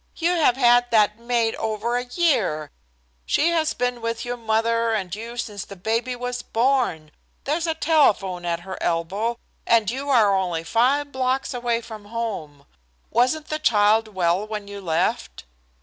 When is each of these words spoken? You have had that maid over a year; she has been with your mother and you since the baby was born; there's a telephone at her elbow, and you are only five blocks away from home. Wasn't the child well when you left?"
You 0.15 0.31
have 0.31 0.57
had 0.57 0.89
that 0.89 1.19
maid 1.19 1.53
over 1.57 1.95
a 1.95 2.05
year; 2.05 2.71
she 3.23 3.49
has 3.49 3.75
been 3.75 4.01
with 4.01 4.25
your 4.25 4.35
mother 4.35 4.95
and 4.95 5.15
you 5.15 5.37
since 5.37 5.63
the 5.63 5.75
baby 5.75 6.15
was 6.15 6.41
born; 6.41 7.11
there's 7.43 7.67
a 7.67 7.75
telephone 7.75 8.43
at 8.43 8.61
her 8.61 8.81
elbow, 8.81 9.37
and 9.67 9.91
you 9.91 10.09
are 10.09 10.35
only 10.35 10.63
five 10.63 11.11
blocks 11.11 11.53
away 11.53 11.81
from 11.81 12.05
home. 12.05 12.65
Wasn't 13.11 13.49
the 13.49 13.59
child 13.59 14.07
well 14.07 14.47
when 14.47 14.67
you 14.67 14.81
left?" 14.81 15.43